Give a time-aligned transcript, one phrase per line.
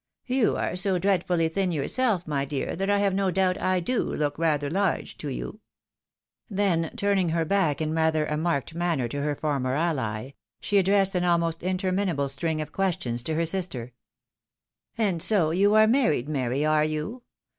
[0.25, 4.01] "You are so dreadfully thin yourself, my dear, that I have no doubt I do
[4.03, 5.59] look rather large to you;"
[6.49, 11.13] then turning her back in rather a marked manner to her former ally, she addressed
[11.13, 13.91] an almost interminable string of questions to her sister.
[14.97, 17.21] "And so you are married, Mary, are you?